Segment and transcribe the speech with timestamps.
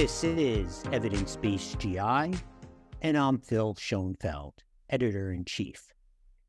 [0.00, 1.98] This is Evidence Based GI,
[3.02, 4.54] and I'm Phil Schoenfeld,
[4.88, 5.92] Editor in Chief.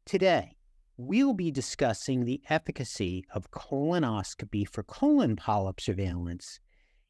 [0.06, 0.56] Today,
[0.96, 6.62] we'll be discussing the efficacy of colonoscopy for colon polyp surveillance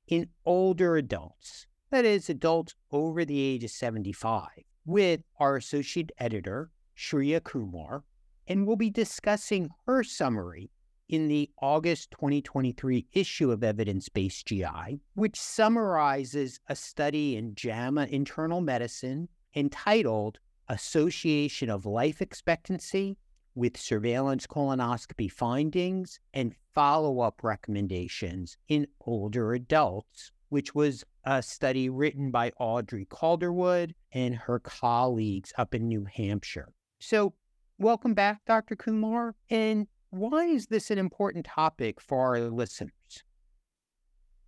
[0.08, 4.48] in older adults, that is, adults over the age of 75,
[4.84, 8.04] with our associate editor, Shria Kumar,
[8.48, 10.72] and we'll be discussing her summary
[11.12, 18.08] in the August 2023 issue of Evidence Based GI, which summarizes a study in JAMA
[18.10, 20.40] Internal Medicine entitled
[20.70, 23.18] Association of Life Expectancy
[23.56, 31.90] with Surveillance Colonoscopy Findings and Follow Up Recommendations in Older Adults, which was a study
[31.90, 36.70] written by Audrey Calderwood and her colleagues up in New Hampshire.
[37.02, 37.34] So,
[37.78, 38.78] welcome back, Dr.
[38.78, 39.36] Kumar.
[39.50, 42.92] And why is this an important topic for our listeners?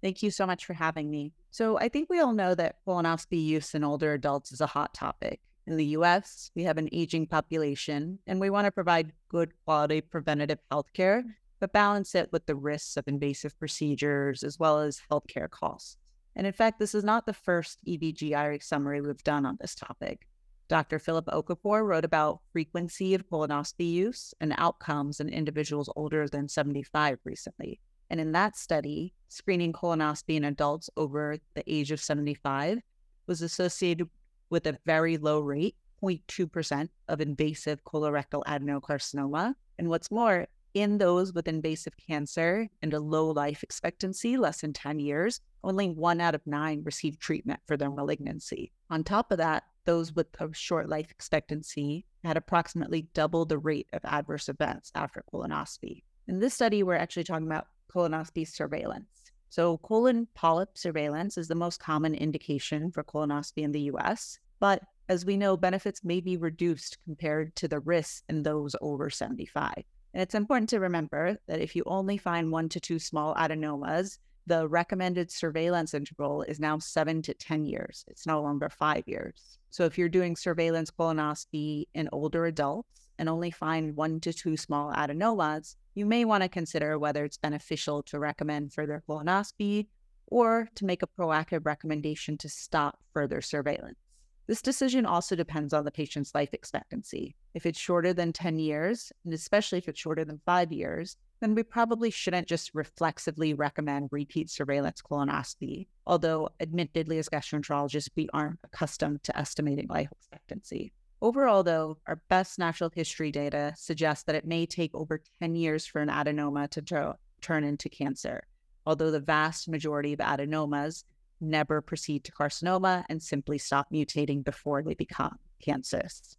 [0.02, 1.32] Thank you so much for having me.
[1.50, 4.94] So, I think we all know that colonoscopy use in older adults is a hot
[4.94, 5.40] topic.
[5.66, 10.02] In the US, we have an aging population, and we want to provide good quality
[10.02, 11.24] preventative healthcare,
[11.62, 15.96] but balance it with the risks of invasive procedures as well as healthcare costs.
[16.36, 20.28] And in fact, this is not the first EBGI summary we've done on this topic.
[20.74, 20.98] Dr.
[20.98, 27.20] Philip Okafor wrote about frequency of colonoscopy use and outcomes in individuals older than 75
[27.26, 27.80] recently.
[28.10, 32.80] And in that study, screening colonoscopy in adults over the age of 75
[33.28, 34.10] was associated
[34.50, 39.54] with a very low rate, 0.2% of invasive colorectal adenocarcinoma.
[39.78, 44.74] And what's more, in those with invasive cancer and a low life expectancy, less than
[44.74, 48.72] 10 years, only one out of nine received treatment for their malignancy.
[48.90, 53.88] On top of that, those with a short life expectancy had approximately double the rate
[53.94, 56.04] of adverse events after colonoscopy.
[56.28, 59.32] In this study, we're actually talking about colonoscopy surveillance.
[59.50, 64.82] So, colon polyp surveillance is the most common indication for colonoscopy in the US, but
[65.10, 69.74] as we know, benefits may be reduced compared to the risks in those over 75.
[69.76, 74.20] And it's important to remember that if you only find one to two small adenomas,
[74.46, 78.04] the recommended surveillance interval is now seven to 10 years.
[78.08, 79.58] It's no longer five years.
[79.70, 84.58] So if you're doing surveillance colonoscopy in older adults and only find one to two
[84.58, 89.88] small adenomas, you may want to consider whether it's beneficial to recommend further colonoscopy
[90.28, 93.98] or to make a proactive recommendation to stop further surveillance.
[94.46, 97.36] This decision also depends on the patient's life expectancy.
[97.54, 101.56] If it's shorter than 10 years, and especially if it's shorter than five years, then
[101.56, 105.88] we probably shouldn't just reflexively recommend repeat surveillance colonoscopy.
[106.08, 110.94] Although, admittedly, as gastroenterologists, we aren't accustomed to estimating life expectancy.
[111.22, 115.86] Overall, though, our best natural history data suggests that it may take over 10 years
[115.86, 118.48] for an adenoma to t- turn into cancer,
[118.86, 121.04] although the vast majority of adenomas
[121.42, 126.38] never proceed to carcinoma and simply stop mutating before they become cancerous.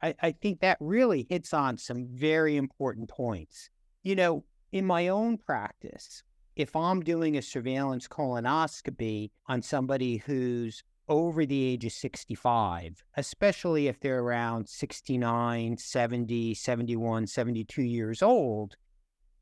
[0.00, 3.68] I, I think that really hits on some very important points.
[4.02, 6.22] You know, in my own practice,
[6.56, 13.88] if I'm doing a surveillance colonoscopy on somebody who's over the age of 65, especially
[13.88, 18.76] if they're around 69, 70, 71, 72 years old,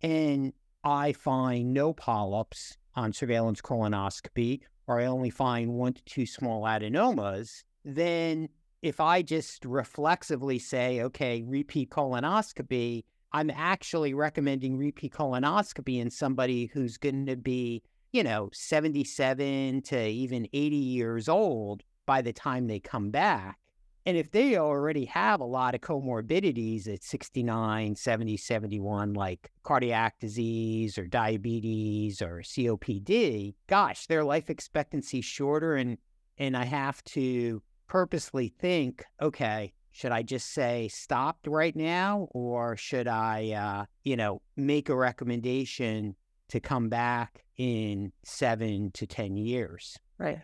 [0.03, 0.53] and
[0.85, 6.63] I find no polyps on surveillance colonoscopy, or I only find one to two small
[6.63, 8.49] adenomas, then
[8.83, 13.05] if I just reflexively say, okay, repeat colonoscopy,
[13.37, 20.07] I'm actually recommending repeat colonoscopy in somebody who's going to be, you know, 77 to
[20.09, 23.59] even 80 years old by the time they come back.
[24.07, 30.19] And if they already have a lot of comorbidities at 69, 70, 71, like cardiac
[30.19, 35.75] disease or diabetes or COPD, gosh, their life expectancy is shorter.
[35.75, 35.99] And,
[36.39, 42.77] and I have to purposely think, okay, should I just say stopped right now, or
[42.77, 46.15] should I, uh, you know, make a recommendation
[46.51, 49.97] to come back in seven to 10 years?
[50.19, 50.43] Right.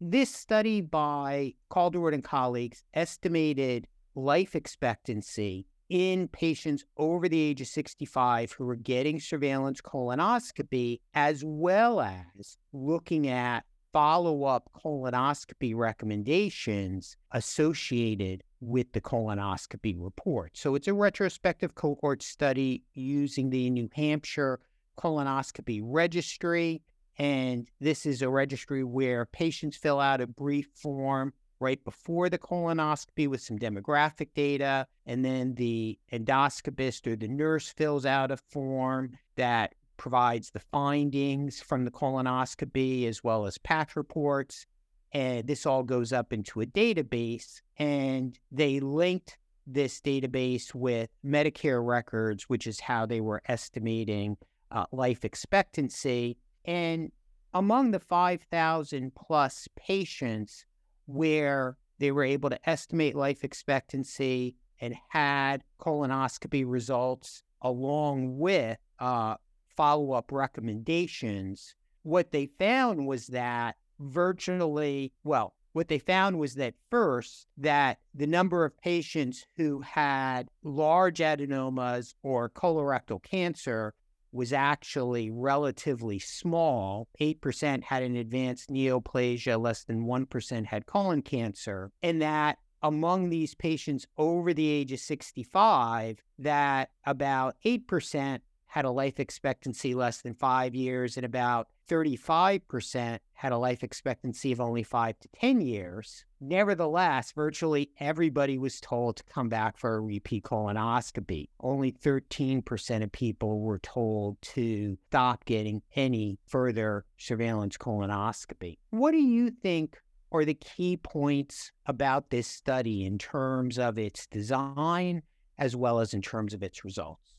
[0.00, 7.66] This study by Calderwood and colleagues estimated life expectancy in patients over the age of
[7.66, 17.16] 65 who were getting surveillance colonoscopy, as well as looking at follow up colonoscopy recommendations
[17.32, 20.56] associated with the colonoscopy report.
[20.56, 24.60] So it's a retrospective cohort study using the New Hampshire
[24.98, 26.82] colonoscopy registry.
[27.18, 32.38] And this is a registry where patients fill out a brief form right before the
[32.38, 34.86] colonoscopy with some demographic data.
[35.06, 41.60] And then the endoscopist or the nurse fills out a form that provides the findings
[41.60, 44.64] from the colonoscopy as well as patch reports.
[45.12, 47.60] And this all goes up into a database.
[47.78, 49.36] And they linked
[49.66, 54.38] this database with Medicare records, which is how they were estimating
[54.70, 56.38] uh, life expectancy.
[56.64, 57.12] And
[57.52, 60.64] among the 5,000 plus patients
[61.06, 69.34] where they were able to estimate life expectancy and had colonoscopy results along with uh,
[69.78, 76.74] follow up recommendations, what they found was that virtually, well, what they found was that
[76.90, 83.94] first, that the number of patients who had large adenomas or colorectal cancer
[84.32, 87.06] was actually relatively small.
[87.20, 93.54] 8% had an advanced neoplasia, less than 1% had colon cancer, and that among these
[93.54, 100.34] patients over the age of 65, that about 8% had a life expectancy less than
[100.34, 106.26] five years, and about 35% had a life expectancy of only five to 10 years.
[106.40, 111.48] Nevertheless, virtually everybody was told to come back for a repeat colonoscopy.
[111.60, 118.76] Only 13% of people were told to stop getting any further surveillance colonoscopy.
[118.90, 119.96] What do you think
[120.30, 125.22] are the key points about this study in terms of its design
[125.56, 127.34] as well as in terms of its results?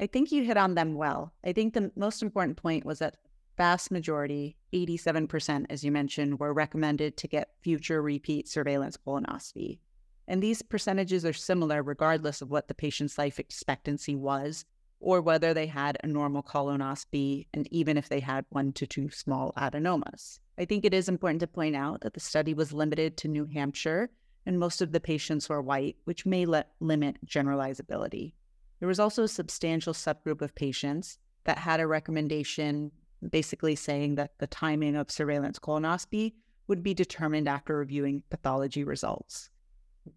[0.00, 1.32] I think you hit on them well.
[1.44, 3.16] I think the most important point was that
[3.56, 9.80] vast majority, 87%, as you mentioned, were recommended to get future repeat surveillance colonoscopy.
[10.28, 14.64] And these percentages are similar regardless of what the patient's life expectancy was
[15.00, 19.10] or whether they had a normal colonoscopy and even if they had one to two
[19.10, 20.38] small adenomas.
[20.58, 23.46] I think it is important to point out that the study was limited to New
[23.46, 24.10] Hampshire
[24.44, 28.32] and most of the patients were white, which may limit generalizability.
[28.80, 32.92] There was also a substantial subgroup of patients that had a recommendation
[33.28, 36.34] basically saying that the timing of surveillance colonoscopy
[36.68, 39.50] would be determined after reviewing pathology results.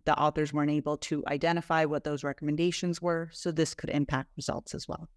[0.06, 4.76] The authors weren't able to identify what those recommendations were, so this could impact results
[4.76, 5.10] as well.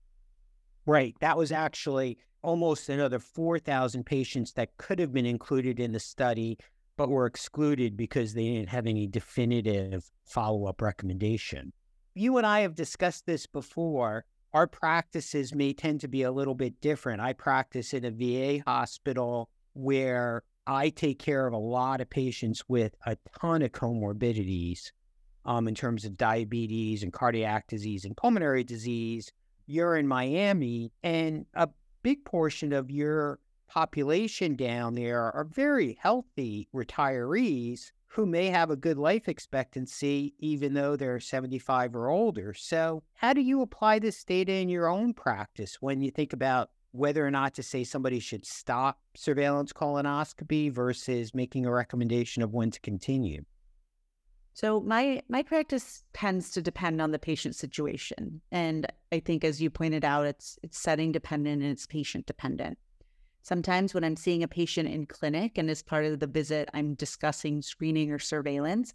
[0.86, 1.14] Right.
[1.20, 6.58] That was actually almost another 4,000 patients that could have been included in the study,
[6.96, 11.72] but were excluded because they didn't have any definitive follow up recommendation
[12.14, 14.24] you and I have discussed this before.
[14.52, 17.20] Our practices may tend to be a little bit different.
[17.20, 22.62] I practice in a VA hospital where I take care of a lot of patients
[22.68, 24.92] with a ton of comorbidities
[25.44, 29.32] um, in terms of diabetes and cardiac disease and pulmonary disease.
[29.66, 31.68] You're in Miami, and a
[32.02, 38.76] big portion of your population down there are very healthy retirees who may have a
[38.76, 42.54] good life expectancy even though they're 75 or older.
[42.54, 46.70] So, how do you apply this data in your own practice when you think about
[46.92, 52.54] whether or not to say somebody should stop surveillance colonoscopy versus making a recommendation of
[52.54, 53.44] when to continue?
[54.52, 59.60] So my my practice tends to depend on the patient situation, and I think, as
[59.60, 62.78] you pointed out, it's it's setting dependent and it's patient dependent.
[63.44, 66.94] Sometimes when I'm seeing a patient in clinic and as part of the visit, I'm
[66.94, 68.94] discussing screening or surveillance,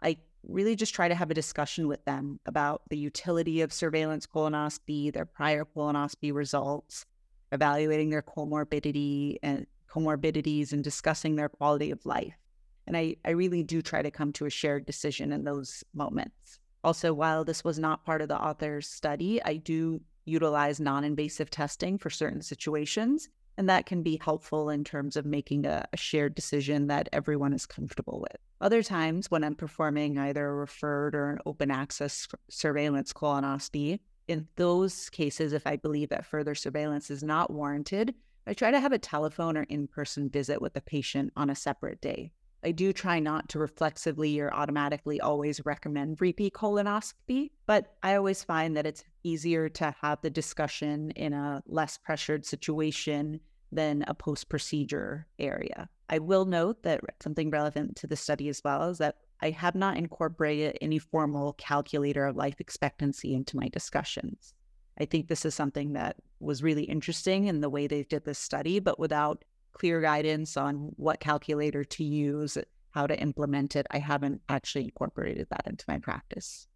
[0.00, 4.24] I really just try to have a discussion with them about the utility of surveillance
[4.24, 7.06] colonoscopy, their prior colonoscopy results,
[7.50, 12.38] evaluating their comorbidity and comorbidities and discussing their quality of life.
[12.86, 16.60] And I, I really do try to come to a shared decision in those moments.
[16.84, 21.50] Also, while this was not part of the author's study, I do utilize non invasive
[21.50, 23.28] testing for certain situations.
[23.58, 27.52] And that can be helpful in terms of making a, a, shared decision that everyone
[27.52, 28.40] is comfortable with.
[28.60, 33.98] Other times, when I'm performing either a referred or an open access surveillance colonoscopy,
[34.28, 38.14] in those cases, if I believe that further surveillance is not warranted,
[38.46, 41.56] I try to have a telephone or in person visit with the patient on a
[41.56, 42.30] separate day.
[42.64, 48.42] I do try not to reflexively or automatically always recommend repeat colonoscopy, but I always
[48.42, 54.14] find that it's easier to have the discussion in a less pressured situation than a
[54.14, 55.88] post procedure area.
[56.08, 59.74] I will note that something relevant to the study as well is that I have
[59.74, 64.54] not incorporated any formal calculator of life expectancy into my discussions.
[65.00, 68.38] I think this is something that was really interesting in the way they did this
[68.38, 72.58] study, but without clear guidance on what calculator to use,
[72.90, 76.66] how to implement it, I haven't actually incorporated that into my practice.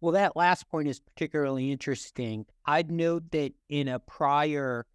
[0.00, 2.46] Well, that last point is particularly interesting.
[2.64, 4.86] I'd note that in a prior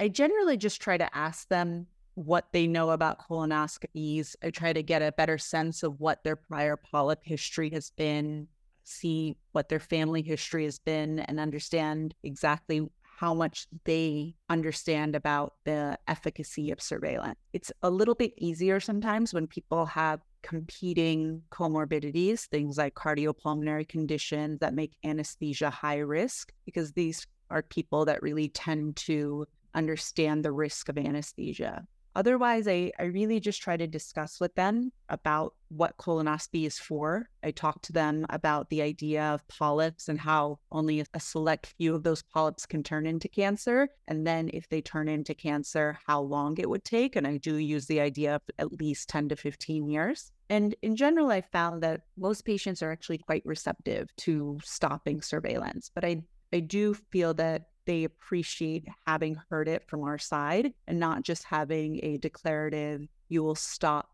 [0.00, 4.34] I generally just try to ask them what they know about colonoscopies.
[4.42, 8.48] I try to get a better sense of what their prior polyp history has been,
[8.82, 12.80] see what their family history has been, and understand exactly
[13.16, 17.38] how much they understand about the efficacy of surveillance.
[17.52, 24.58] It's a little bit easier sometimes when people have competing comorbidities, things like cardiopulmonary conditions
[24.60, 30.52] that make anesthesia high risk, because these are people that really tend to understand the
[30.52, 31.86] risk of anesthesia.
[32.14, 37.28] Otherwise, I, I really just try to discuss with them about what colonoscopy is for.
[37.42, 41.94] I talk to them about the idea of polyps and how only a select few
[41.94, 43.88] of those polyps can turn into cancer.
[44.06, 47.16] And then if they turn into cancer, how long it would take.
[47.16, 50.30] And I do use the idea of at least 10 to 15 years.
[50.48, 55.90] And in general, I found that most patients are actually quite receptive to stopping surveillance.
[55.92, 60.98] But I, I do feel that they appreciate having heard it from our side and
[60.98, 64.10] not just having a declarative, you will stop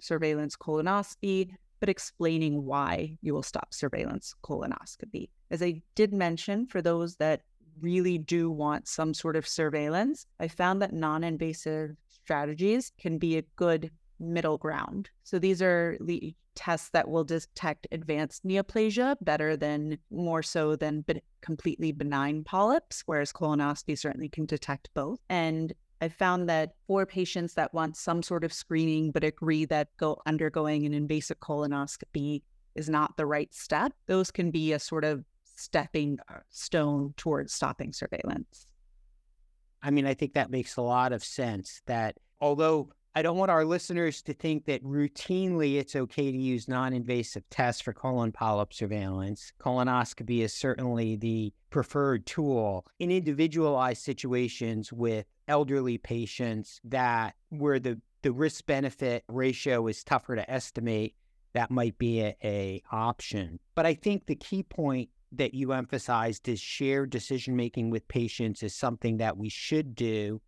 [0.00, 1.50] surveillance colonoscopy,
[1.80, 5.28] but explaining why you will stop surveillance colonoscopy.
[5.50, 7.42] As I did mention, for those that
[7.80, 13.36] really do want some sort of surveillance, I found that non invasive strategies can be
[13.36, 15.10] a good middle ground.
[15.22, 21.04] So these are the tests that will detect advanced neoplasia better than more so than
[21.40, 25.18] completely benign polyps, whereas colonoscopy certainly can detect both.
[25.28, 29.88] And I found that for patients that want some sort of screening but agree that
[29.96, 32.42] go undergoing an invasive colonoscopy
[32.74, 35.24] is not the right step, those can be a sort of
[35.56, 38.66] stepping uh, stone towards stopping surveillance.
[39.82, 43.52] I mean, I think that makes a lot of sense that although I don't want
[43.52, 48.32] our listeners to think that routinely it's okay to use non invasive tests for colon
[48.32, 49.52] polyp surveillance.
[49.60, 58.00] Colonoscopy is certainly the preferred tool in individualized situations with elderly patients that where the,
[58.22, 61.14] the risk benefit ratio is tougher to estimate.
[61.52, 63.60] That might be a, a option.
[63.76, 68.64] But I think the key point that you emphasized is shared decision making with patients
[68.64, 70.40] is something that we should do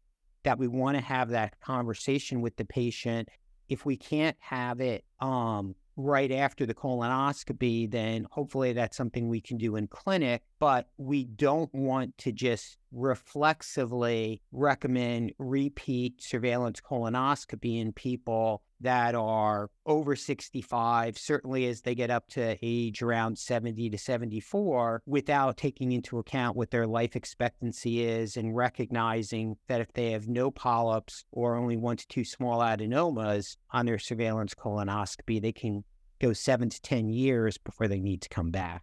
[0.46, 3.28] that we want to have that conversation with the patient.
[3.68, 9.40] If we can't have it um, right after the colonoscopy, then hopefully that's something we
[9.40, 10.42] can do in clinic.
[10.60, 19.70] But we don't want to just reflexively recommend repeat surveillance colonoscopy in people that are
[19.84, 25.92] over 65, certainly as they get up to age around 70 to 74, without taking
[25.92, 31.24] into account what their life expectancy is and recognizing that if they have no polyps
[31.32, 35.84] or only one to two small adenomas on their surveillance colonoscopy, they can
[36.20, 38.82] go seven to 10 years before they need to come back.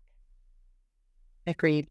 [1.45, 1.87] Agreed.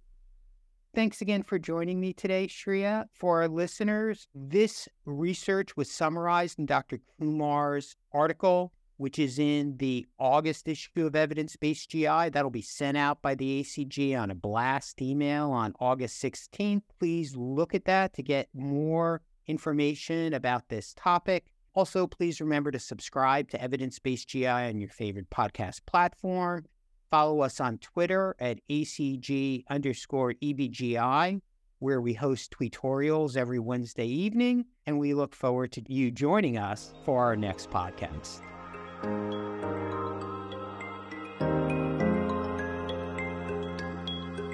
[0.95, 3.07] Thanks again for joining me today, Shria.
[3.15, 7.01] For our listeners, this research was summarized in Dr.
[7.19, 12.29] Kumar's article, which is in the August issue of Evidence Based GI.
[12.29, 16.83] That'll be sent out by the ACG on a blast email on August 16th.
[16.99, 21.47] Please look at that to get more information about this topic.
[21.75, 26.67] Also, please remember to subscribe to Evidence Based GI on your favorite podcast platform.
[27.13, 31.43] Follow us on Twitter at ACG underscore EBGI,
[31.79, 34.65] where we host tutorials every Wednesday evening.
[34.87, 38.41] And we look forward to you joining us for our next podcast.